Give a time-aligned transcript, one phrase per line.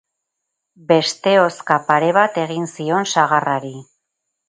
[0.91, 3.75] Beste hozka pare bat egin zion sagarrari.